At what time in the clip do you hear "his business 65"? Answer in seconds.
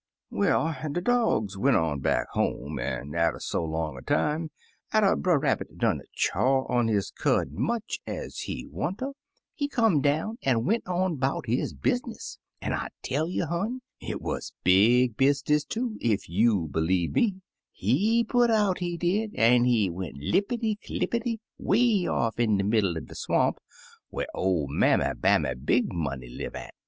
11.45-12.71